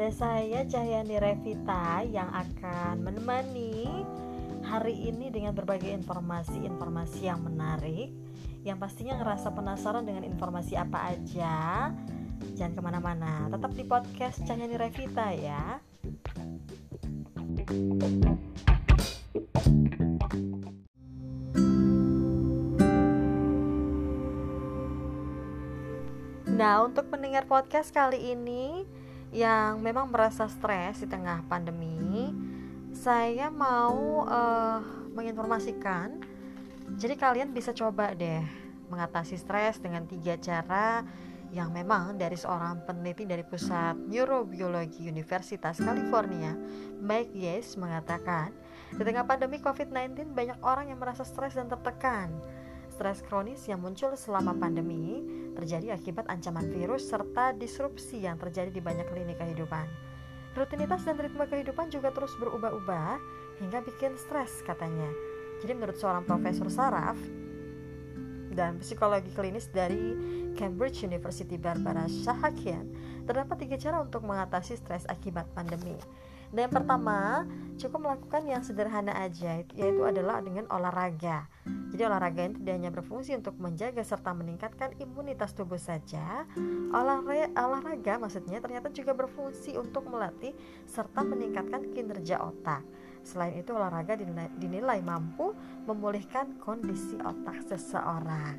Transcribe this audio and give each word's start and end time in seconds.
ada 0.00 0.06
saya 0.14 0.62
Cahyani 0.64 1.18
Revita 1.18 2.06
yang 2.06 2.30
akan 2.30 3.04
menemani 3.04 3.84
hari 4.62 4.96
ini 5.12 5.34
dengan 5.34 5.50
berbagai 5.50 5.90
informasi-informasi 5.90 7.26
yang 7.26 7.42
menarik. 7.42 8.14
Yang 8.62 8.78
pastinya 8.80 9.18
ngerasa 9.18 9.50
penasaran 9.50 10.06
dengan 10.06 10.22
informasi 10.24 10.78
apa 10.78 11.10
aja. 11.10 11.90
Jangan 12.54 12.72
ke 12.78 12.80
mana-mana, 12.80 13.50
tetap 13.50 13.74
di 13.74 13.82
podcast 13.82 14.40
Cahyani 14.46 14.78
Revita 14.78 15.34
ya. 15.34 15.82
Nah, 26.46 26.86
untuk 26.86 27.10
mendengar 27.10 27.44
podcast 27.50 27.90
kali 27.90 28.38
ini 28.38 28.99
yang 29.30 29.78
memang 29.78 30.10
merasa 30.10 30.50
stres 30.50 31.02
di 31.02 31.08
tengah 31.10 31.46
pandemi, 31.46 32.34
saya 32.90 33.46
mau 33.50 34.26
uh, 34.26 34.82
menginformasikan. 35.14 36.18
Jadi 36.98 37.14
kalian 37.14 37.54
bisa 37.54 37.70
coba 37.70 38.10
deh 38.18 38.42
mengatasi 38.90 39.38
stres 39.38 39.78
dengan 39.78 40.02
tiga 40.10 40.34
cara 40.34 41.06
yang 41.50 41.70
memang 41.70 42.18
dari 42.18 42.34
seorang 42.34 42.82
peneliti 42.86 43.26
dari 43.26 43.42
pusat 43.42 43.94
neurobiologi 43.94 45.06
Universitas 45.06 45.78
California, 45.78 46.54
Mike 46.98 47.34
Yes 47.34 47.74
mengatakan, 47.78 48.54
di 48.90 49.02
tengah 49.02 49.26
pandemi 49.26 49.62
COVID-19 49.62 50.34
banyak 50.34 50.58
orang 50.62 50.90
yang 50.90 50.98
merasa 50.98 51.22
stres 51.22 51.54
dan 51.54 51.70
tertekan 51.70 52.30
stres 53.00 53.24
kronis 53.24 53.64
yang 53.64 53.80
muncul 53.80 54.12
selama 54.12 54.52
pandemi 54.52 55.24
terjadi 55.54 55.94
akibat 55.94 56.26
ancaman 56.30 56.66
virus 56.70 57.08
serta 57.08 57.52
disrupsi 57.56 58.22
yang 58.24 58.36
terjadi 58.36 58.70
di 58.70 58.82
banyak 58.82 59.08
lini 59.12 59.34
kehidupan. 59.34 59.86
Rutinitas 60.54 61.06
dan 61.06 61.14
ritme 61.18 61.46
kehidupan 61.46 61.94
juga 61.94 62.10
terus 62.10 62.34
berubah-ubah 62.38 63.18
hingga 63.62 63.84
bikin 63.86 64.18
stres 64.18 64.62
katanya. 64.66 65.06
Jadi 65.62 65.72
menurut 65.76 65.94
seorang 66.00 66.26
profesor 66.26 66.66
saraf 66.72 67.18
dan 68.50 68.82
psikologi 68.82 69.30
klinis 69.30 69.70
dari 69.70 70.16
Cambridge 70.58 71.06
University 71.06 71.54
Barbara 71.54 72.10
Shahakian, 72.10 72.90
terdapat 73.24 73.62
tiga 73.62 73.76
cara 73.78 74.02
untuk 74.02 74.26
mengatasi 74.26 74.74
stres 74.74 75.06
akibat 75.06 75.46
pandemi. 75.54 75.94
Dan 76.50 76.66
yang 76.66 76.74
pertama, 76.74 77.46
cukup 77.78 78.10
melakukan 78.10 78.42
yang 78.42 78.62
sederhana 78.66 79.14
aja, 79.22 79.62
yaitu 79.70 80.02
adalah 80.02 80.42
dengan 80.42 80.66
olahraga. 80.66 81.46
Jadi 82.00 82.16
olahraga 82.16 82.48
ini 82.48 82.56
tidak 82.64 82.74
hanya 82.80 82.92
berfungsi 82.96 83.36
untuk 83.36 83.60
menjaga 83.60 84.00
serta 84.00 84.32
meningkatkan 84.32 84.96
imunitas 85.04 85.52
tubuh 85.52 85.76
saja. 85.76 86.48
Olahraga, 86.96 87.52
olahraga 87.60 88.16
maksudnya 88.16 88.56
ternyata 88.56 88.88
juga 88.88 89.12
berfungsi 89.12 89.76
untuk 89.76 90.08
melatih 90.08 90.56
serta 90.88 91.20
meningkatkan 91.20 91.92
kinerja 91.92 92.40
otak. 92.40 92.80
Selain 93.20 93.52
itu 93.52 93.76
olahraga 93.76 94.16
dinilai, 94.16 94.48
dinilai 94.56 95.04
mampu 95.04 95.52
memulihkan 95.84 96.56
kondisi 96.56 97.20
otak 97.20 97.68
seseorang. 97.68 98.56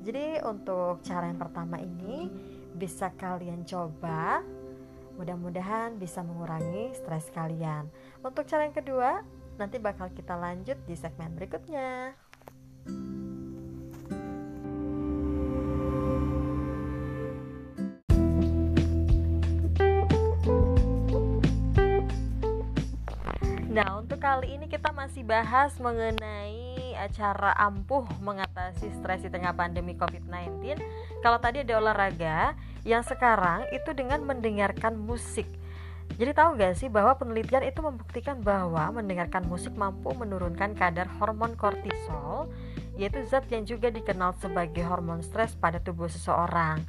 Jadi 0.00 0.40
untuk 0.48 1.04
cara 1.04 1.28
yang 1.28 1.44
pertama 1.44 1.76
ini 1.84 2.32
bisa 2.72 3.12
kalian 3.20 3.68
coba 3.68 4.40
Mudah-mudahan 5.20 6.00
bisa 6.00 6.24
mengurangi 6.24 6.96
stres 6.96 7.28
kalian. 7.36 7.84
Untuk 8.24 8.48
cara 8.48 8.64
yang 8.64 8.72
kedua, 8.72 9.20
nanti 9.60 9.76
bakal 9.76 10.08
kita 10.14 10.38
lanjut 10.38 10.78
di 10.88 10.94
segmen 10.96 11.34
berikutnya. 11.36 12.27
Nah, 23.78 24.02
untuk 24.02 24.18
kali 24.18 24.58
ini 24.58 24.66
kita 24.66 24.90
masih 24.90 25.22
bahas 25.22 25.78
mengenai 25.78 26.98
acara 26.98 27.54
ampuh 27.54 28.02
mengatasi 28.26 28.90
stres 28.98 29.22
di 29.22 29.30
tengah 29.30 29.54
pandemi 29.54 29.94
COVID-19. 29.94 30.82
Kalau 31.22 31.38
tadi 31.38 31.62
ada 31.62 31.78
olahraga, 31.78 32.58
yang 32.82 33.06
sekarang 33.06 33.70
itu 33.70 33.94
dengan 33.94 34.26
mendengarkan 34.26 34.98
musik. 34.98 35.46
Jadi 36.18 36.34
tahu 36.34 36.58
gak 36.58 36.74
sih 36.74 36.90
bahwa 36.90 37.14
penelitian 37.14 37.70
itu 37.70 37.78
membuktikan 37.78 38.42
bahwa 38.42 38.98
mendengarkan 38.98 39.46
musik 39.46 39.70
mampu 39.78 40.10
menurunkan 40.10 40.74
kadar 40.74 41.06
hormon 41.22 41.54
kortisol, 41.54 42.50
yaitu 42.98 43.22
zat 43.30 43.46
yang 43.46 43.62
juga 43.62 43.94
dikenal 43.94 44.34
sebagai 44.42 44.82
hormon 44.82 45.22
stres 45.22 45.54
pada 45.54 45.78
tubuh 45.78 46.10
seseorang. 46.10 46.82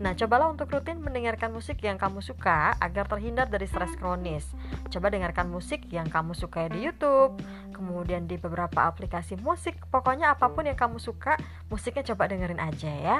Nah, 0.00 0.16
cobalah 0.16 0.48
untuk 0.48 0.72
rutin 0.72 0.96
mendengarkan 0.96 1.52
musik 1.52 1.84
yang 1.84 2.00
kamu 2.00 2.24
suka 2.24 2.72
agar 2.80 3.04
terhindar 3.04 3.52
dari 3.52 3.68
stres 3.68 3.92
kronis. 4.00 4.48
Coba 4.88 5.12
dengarkan 5.12 5.52
musik 5.52 5.84
yang 5.92 6.08
kamu 6.08 6.32
suka 6.32 6.72
di 6.72 6.88
YouTube, 6.88 7.36
kemudian 7.76 8.24
di 8.24 8.40
beberapa 8.40 8.88
aplikasi 8.88 9.36
musik. 9.44 9.76
Pokoknya 9.92 10.32
apa 10.32 10.48
pun 10.48 10.64
yang 10.64 10.80
kamu 10.80 10.96
suka, 10.96 11.36
musiknya 11.68 12.00
coba 12.16 12.32
dengerin 12.32 12.64
aja 12.64 12.88
ya. 12.88 13.18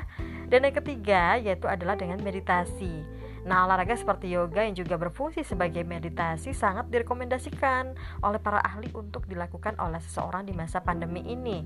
Dan 0.49 0.65
yang 0.65 0.73
ketiga 0.81 1.37
yaitu 1.37 1.69
adalah 1.69 2.01
dengan 2.01 2.17
meditasi. 2.25 3.05
Nah, 3.45 3.69
olahraga 3.69 3.93
seperti 3.97 4.33
yoga 4.33 4.65
yang 4.65 4.73
juga 4.73 4.97
berfungsi 4.97 5.45
sebagai 5.45 5.85
meditasi 5.85 6.57
sangat 6.57 6.89
direkomendasikan 6.89 7.93
oleh 8.25 8.41
para 8.41 8.61
ahli 8.65 8.89
untuk 8.97 9.29
dilakukan 9.29 9.77
oleh 9.77 10.01
seseorang 10.01 10.49
di 10.49 10.57
masa 10.57 10.81
pandemi 10.81 11.29
ini. 11.29 11.61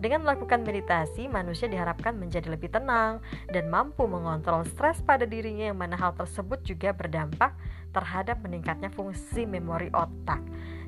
Dengan 0.00 0.24
melakukan 0.24 0.64
meditasi, 0.64 1.28
manusia 1.28 1.68
diharapkan 1.68 2.16
menjadi 2.16 2.48
lebih 2.48 2.72
tenang 2.72 3.20
dan 3.52 3.68
mampu 3.68 4.08
mengontrol 4.08 4.64
stres 4.64 5.04
pada 5.04 5.28
dirinya 5.28 5.68
yang 5.68 5.76
mana 5.76 5.92
hal 6.00 6.16
tersebut 6.16 6.64
juga 6.64 6.96
berdampak 6.96 7.52
terhadap 7.92 8.40
meningkatnya 8.40 8.88
fungsi 8.88 9.44
memori 9.44 9.92
otak. 9.92 10.40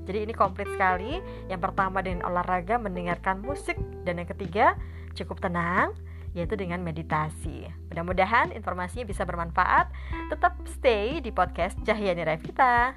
Jadi 0.09 0.25
ini 0.25 0.33
komplit 0.33 0.65
sekali. 0.73 1.21
Yang 1.53 1.61
pertama 1.61 2.01
dengan 2.01 2.25
olahraga, 2.25 2.81
mendengarkan 2.81 3.45
musik 3.45 3.77
dan 4.09 4.17
yang 4.17 4.29
ketiga 4.33 4.81
cukup 5.13 5.45
tenang 5.45 5.93
yaitu 6.33 6.57
dengan 6.57 6.81
meditasi. 6.81 7.69
Mudah-mudahan 7.93 8.57
informasinya 8.57 9.05
bisa 9.05 9.29
bermanfaat. 9.29 9.93
Tetap 10.33 10.57
stay 10.65 11.21
di 11.21 11.29
podcast 11.29 11.77
Cahyani 11.85 12.25
Revita. 12.25 12.97